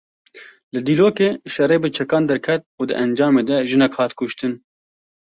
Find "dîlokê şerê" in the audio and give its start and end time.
0.87-1.77